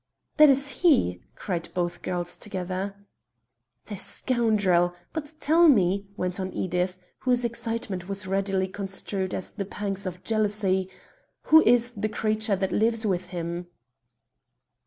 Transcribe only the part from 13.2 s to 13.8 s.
him?"